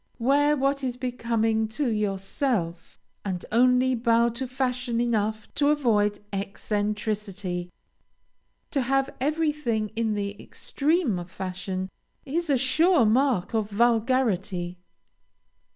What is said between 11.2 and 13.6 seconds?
fashion, is a sure mark